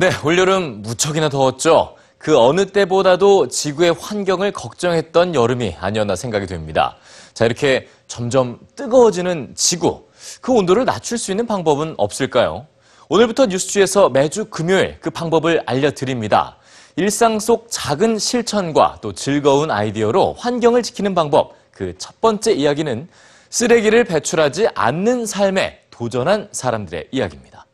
네, 0.00 0.08
올여름 0.24 0.80
무척이나 0.80 1.28
더웠죠. 1.28 1.94
그 2.16 2.38
어느 2.38 2.64
때보다도 2.64 3.48
지구의 3.48 3.92
환경을 3.92 4.50
걱정했던 4.50 5.34
여름이 5.34 5.76
아니었나 5.78 6.16
생각이 6.16 6.46
됩니다. 6.46 6.96
자, 7.34 7.44
이렇게 7.44 7.86
점점 8.06 8.58
뜨거워지는 8.76 9.52
지구. 9.54 10.06
그 10.40 10.52
온도를 10.54 10.86
낮출 10.86 11.18
수 11.18 11.32
있는 11.32 11.46
방법은 11.46 11.96
없을까요? 11.98 12.66
오늘부터 13.10 13.44
뉴스주에서 13.44 14.08
매주 14.08 14.46
금요일 14.46 14.96
그 15.02 15.10
방법을 15.10 15.64
알려드립니다. 15.66 16.56
일상 16.96 17.38
속 17.38 17.66
작은 17.68 18.18
실천과 18.18 19.00
또 19.02 19.12
즐거운 19.12 19.70
아이디어로 19.70 20.32
환경을 20.38 20.82
지키는 20.82 21.14
방법. 21.14 21.52
그 21.72 21.94
첫 21.98 22.18
번째 22.22 22.52
이야기는 22.52 23.06
쓰레기를 23.50 24.04
배출하지 24.04 24.68
않는 24.74 25.26
삶에 25.26 25.82
도전한 25.90 26.48
사람들의 26.52 27.08
이야기입니다. 27.10 27.66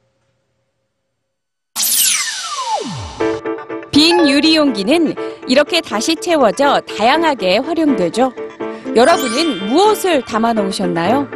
빈 4.07 4.29
유리 4.29 4.55
용기는 4.55 5.17
이렇게 5.49 5.81
다시 5.81 6.15
채워져 6.15 6.81
다양하게 6.83 7.59
활용되죠. 7.59 8.33
여러분은 8.95 9.67
무엇을 9.67 10.23
담아 10.23 10.53
놓으셨나요? 10.53 11.27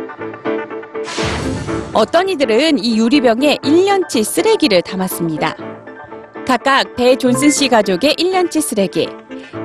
어떤 1.92 2.28
이들은 2.28 2.78
이 2.78 2.96
유리병에 2.96 3.56
1년치 3.64 4.22
쓰레기를 4.22 4.82
담았습니다. 4.82 5.56
각각 6.46 6.94
배 6.94 7.16
존슨 7.16 7.50
씨 7.50 7.66
가족의 7.66 8.14
1년치 8.14 8.60
쓰레기, 8.60 9.08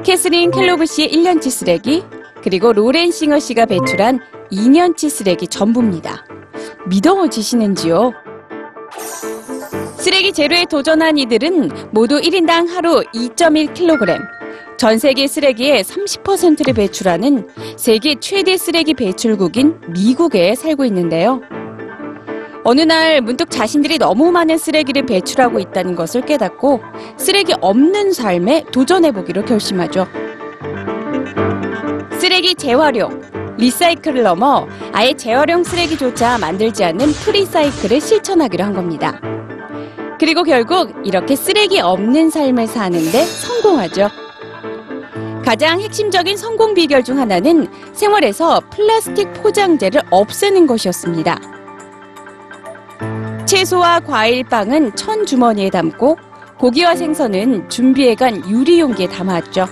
캐스린 0.03 0.49
켈로그 0.49 0.87
씨의 0.87 1.11
1년치 1.11 1.51
쓰레기, 1.51 2.03
그리고 2.41 2.73
로렌 2.73 3.11
싱어 3.11 3.37
씨가 3.37 3.67
배출한 3.67 4.19
2년치 4.51 5.11
쓰레기 5.11 5.47
전부입니다. 5.47 6.25
믿어지시는지요? 6.87 8.24
쓰레기 10.05 10.31
제로에 10.31 10.65
도전한 10.65 11.17
이들은 11.17 11.89
모두 11.89 12.21
1인당 12.21 12.69
하루 12.69 13.03
2.1kg, 13.11 14.21
전 14.77 14.99
세계 14.99 15.25
쓰레기의 15.25 15.83
30%를 15.83 16.75
배출하는 16.75 17.47
세계 17.75 18.13
최대 18.19 18.55
쓰레기 18.55 18.93
배출국인 18.93 19.81
미국에 19.87 20.53
살고 20.53 20.85
있는데요. 20.85 21.41
어느 22.63 22.81
날 22.81 23.19
문득 23.21 23.49
자신들이 23.49 23.97
너무 23.97 24.31
많은 24.31 24.59
쓰레기를 24.59 25.07
배출하고 25.07 25.57
있다는 25.57 25.95
것을 25.95 26.21
깨닫고 26.21 26.81
쓰레기 27.17 27.55
없는 27.59 28.13
삶에 28.13 28.65
도전해보기로 28.71 29.45
결심하죠. 29.45 30.05
쓰레기 32.19 32.53
재활용, 32.53 33.55
리사이클을 33.57 34.21
넘어 34.21 34.67
아예 34.91 35.13
재활용 35.13 35.63
쓰레기조차 35.63 36.37
만들지 36.37 36.83
않는 36.83 37.07
프리사이클을 37.07 37.99
실천하기로 37.99 38.63
한 38.63 38.75
겁니다. 38.75 39.19
그리고 40.19 40.43
결국 40.43 40.93
이렇게 41.03 41.35
쓰레기 41.35 41.79
없는 41.79 42.29
삶을 42.29 42.67
사는데 42.67 43.23
성공하죠. 43.23 44.09
가장 45.43 45.79
핵심적인 45.79 46.37
성공 46.37 46.73
비결 46.73 47.03
중 47.03 47.19
하나는 47.19 47.67
생활에서 47.93 48.61
플라스틱 48.71 49.31
포장재를 49.33 50.01
없애는 50.09 50.65
것이었습니다. 50.65 51.39
채소와 53.45 53.99
과일, 53.99 54.43
빵은 54.43 54.95
천 54.95 55.25
주머니에 55.25 55.69
담고 55.69 56.17
고기와 56.57 56.95
생선은 56.95 57.69
준비해간 57.69 58.49
유리 58.49 58.79
용기에 58.79 59.07
담아왔죠. 59.07 59.67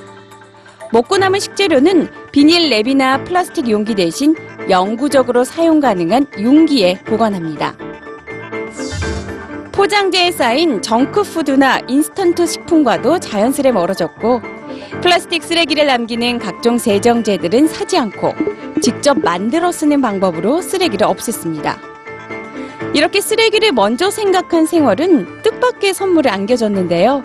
먹고 0.92 1.18
남은 1.18 1.40
식재료는 1.40 2.10
비닐 2.32 2.70
랩이나 2.70 3.26
플라스틱 3.26 3.68
용기 3.68 3.96
대신 3.96 4.36
영구적으로 4.70 5.44
사용 5.44 5.80
가능한 5.80 6.28
용기에 6.40 7.00
보관합니다. 7.00 7.76
포장재에 9.84 10.32
쌓인 10.32 10.82
정크푸드나 10.82 11.82
인스턴트 11.90 12.46
식품과도 12.46 13.20
자연스레 13.20 13.74
멀어졌고 13.74 14.40
플라스틱 15.02 15.44
쓰레기를 15.44 15.88
남기는 15.88 16.40
각종 16.40 16.78
세정제들은 16.78 17.68
사지 17.68 17.98
않고 17.98 18.34
직접 18.82 19.20
만들어 19.20 19.74
쓰는 19.74 20.00
방법으로 20.00 20.62
쓰레기를 20.62 21.06
없앴습니다. 21.06 21.76
이렇게 22.94 23.20
쓰레기를 23.20 23.74
먼저 23.74 24.10
생각한 24.10 24.68
생활은 24.68 25.42
뜻밖의 25.42 25.94
선물을 25.94 26.32
안겨줬는데요. 26.32 27.22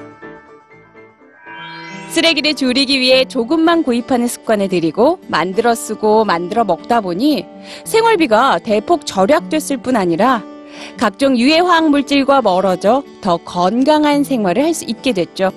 쓰레기를 2.09 2.55
줄이기 2.55 2.99
위해 2.99 3.25
조금만 3.25 3.85
구입하는 3.85 4.27
습관을 4.27 4.67
들이고 4.67 5.21
만들어 5.29 5.77
쓰고 5.77 6.25
만들어 6.25 6.65
먹다 6.65 7.03
보니 7.03 7.47
생활비가 7.85 8.59
대폭 8.59 9.07
절약됐을 9.07 9.77
뿐 9.77 9.95
아니라 9.95 10.43
각종 10.97 11.37
유해 11.39 11.59
화학 11.61 11.91
물질과 11.91 12.43
멀어져 12.43 13.03
더 13.21 13.37
건강한 13.39 14.25
생활을 14.25 14.63
할 14.65 14.75
수 14.75 14.85
있게 14.85 15.13
됐죠. 15.13 15.51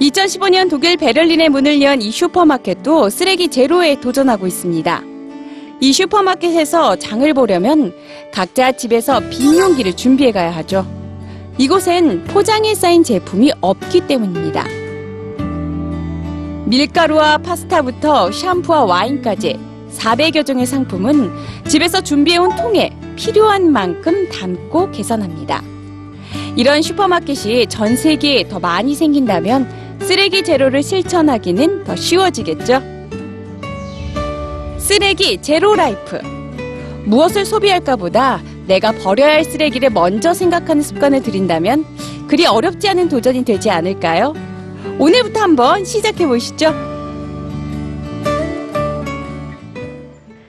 2015년 0.00 0.70
독일 0.70 0.96
베를린에 0.96 1.48
문을 1.48 1.82
연 1.82 2.00
이 2.00 2.10
슈퍼마켓도 2.10 3.10
쓰레기 3.10 3.48
제로에 3.48 4.00
도전하고 4.00 4.46
있습니다. 4.46 5.02
이 5.80 5.92
슈퍼마켓에서 5.92 6.96
장을 6.96 7.34
보려면 7.34 7.92
각자 8.32 8.72
집에서 8.72 9.20
빈 9.30 9.58
용기를 9.58 9.94
준비해 9.96 10.30
가야 10.32 10.50
하죠. 10.56 10.86
이곳엔 11.58 12.24
포장에 12.24 12.74
쌓인 12.74 13.02
제품이 13.02 13.52
없기 13.60 14.06
때문입니다. 14.06 14.64
밀가루와 16.66 17.38
파스타부터 17.38 18.30
샴푸와 18.30 18.84
와인까지 18.84 19.58
400여 19.96 20.44
종의 20.46 20.66
상품은 20.66 21.32
집에서 21.66 22.00
준비해온 22.00 22.54
통에 22.56 22.90
필요한 23.18 23.72
만큼 23.72 24.28
담고 24.28 24.92
계산합니다. 24.92 25.60
이런 26.56 26.80
슈퍼마켓이 26.80 27.66
전 27.66 27.96
세계에 27.96 28.48
더 28.48 28.60
많이 28.60 28.94
생긴다면 28.94 29.98
쓰레기 30.00 30.42
제로를 30.44 30.82
실천하기는 30.84 31.82
더 31.84 31.96
쉬워지겠죠? 31.96 32.80
쓰레기 34.78 35.42
제로 35.42 35.74
life. 35.74 36.20
무엇을 37.04 37.44
소비할까 37.44 37.96
보다 37.96 38.40
내가 38.66 38.92
버려야 38.92 39.32
할 39.32 39.44
쓰레기를 39.44 39.90
먼저 39.90 40.32
생각하는 40.32 40.82
습관을 40.82 41.22
들인다면 41.22 41.84
그리 42.28 42.46
어렵지 42.46 42.88
않은 42.88 43.08
도전이 43.08 43.44
되지 43.44 43.70
않을까요? 43.70 44.32
오늘부터 44.98 45.40
한번 45.40 45.84
시작해 45.84 46.26
보시죠. 46.26 46.87